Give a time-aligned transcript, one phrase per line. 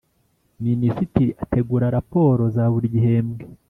[0.65, 3.41] Minisitiri ategura raporo za buri gihembwe